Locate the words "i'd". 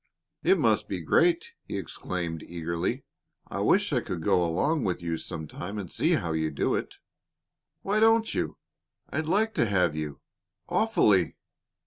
9.11-9.27